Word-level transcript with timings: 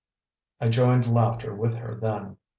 I 0.59 0.69
joined 0.69 1.05
laughter 1.13 1.53
with 1.53 1.75
her 1.75 1.93
then. 2.01 2.37